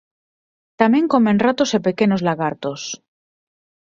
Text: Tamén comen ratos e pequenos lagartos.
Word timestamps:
Tamén 0.79 1.05
comen 1.13 1.41
ratos 1.45 1.69
e 1.77 1.79
pequenos 1.87 2.21
lagartos. 2.27 2.81